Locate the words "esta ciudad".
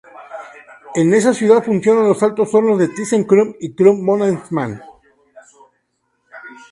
1.13-1.61